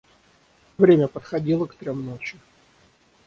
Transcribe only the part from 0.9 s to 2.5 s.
подходило к трем ночи.